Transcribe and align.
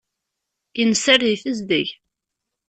Innser 0.81 1.17
di 1.27 1.35
tezdeg. 1.41 1.87